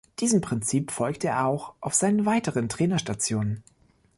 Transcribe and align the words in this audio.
Diesem 0.19 0.41
Prinzip 0.41 0.89
folgte 0.91 1.27
er 1.27 1.45
auch 1.45 1.73
auf 1.79 1.93
seinen 1.93 2.25
weiteren 2.25 2.69
Trainerstationen. 2.69 3.61